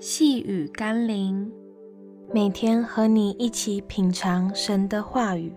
[0.00, 1.50] 细雨甘霖，
[2.32, 5.52] 每天和你一起品尝神的话语。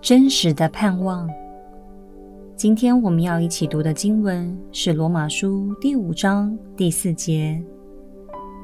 [0.00, 1.28] 真实的盼望。
[2.56, 7.62] 今天我们要一起读的经文是《罗马书》第五章第四节：“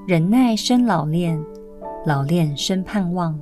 [0.09, 1.39] 忍耐生老练，
[2.07, 3.39] 老练生盼望。”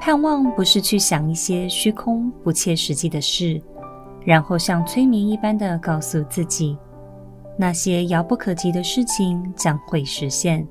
[0.00, 3.60] 盼望不是去想一些虚空不切实际的事。
[4.24, 6.78] 然后像催眠一般的告诉自己，
[7.62, 10.66] 那些遥不可及的事情将会实现。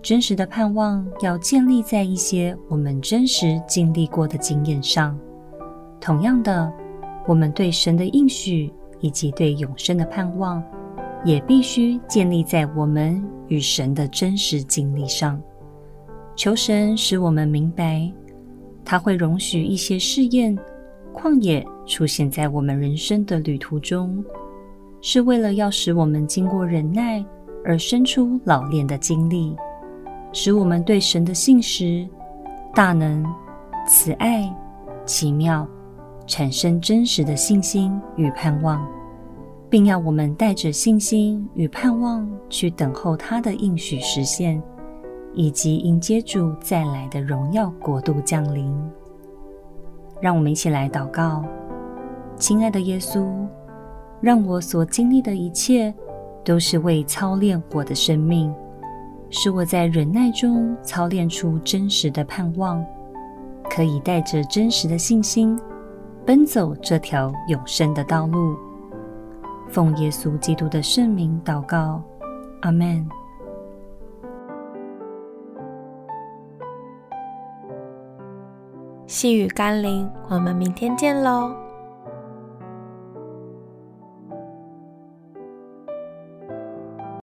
[0.00, 5.18] 真实的盼望要建立在一些我们真实经历过的经验上。
[6.00, 6.72] 同样的，
[7.26, 10.62] 我们对神的应许以及对永生的盼望，
[11.24, 15.42] 也必须建立在我们与神的真实经历上。
[16.36, 18.08] 求神使我们明白，
[18.84, 20.56] 他会容许一些试验。
[21.12, 24.24] 旷野出现在我们人生的旅途中，
[25.00, 27.24] 是为了要使我们经过忍耐
[27.64, 29.56] 而生出老练的经历，
[30.32, 32.06] 使我们对神的信实、
[32.74, 33.24] 大能、
[33.86, 34.52] 慈爱、
[35.04, 35.66] 奇妙
[36.26, 38.84] 产生真实的信心与盼望，
[39.70, 44.60] 并要我们带着信心与盼望去等候他的应许实现，
[45.34, 48.76] 以及迎接主再来的荣耀国度降临。
[50.20, 51.44] 让我们一起来祷告，
[52.38, 53.26] 亲爱的耶稣，
[54.20, 55.94] 让我所经历的一切
[56.44, 58.52] 都是为操练我的生命，
[59.30, 62.84] 使我在忍耐中操练出真实的盼望，
[63.70, 65.58] 可以带着真实的信心
[66.24, 68.56] 奔走这条永生的道路。
[69.68, 72.02] 奉耶稣基督的圣名祷告，
[72.62, 73.06] 阿门。
[79.08, 81.65] 细雨甘霖，我们明天见喽。